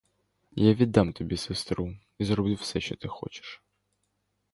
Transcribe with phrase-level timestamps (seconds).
[0.55, 3.63] Я віддам тобі сестру і зроблю все, що ти хочеш!